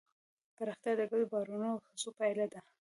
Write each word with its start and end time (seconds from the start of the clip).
پراختیا 0.55 0.93
د 0.97 1.01
ګډو 1.09 1.29
باورونو 1.31 1.67
او 1.73 1.79
هڅو 1.85 2.09
پایله 2.19 2.45
ده. 2.53 2.59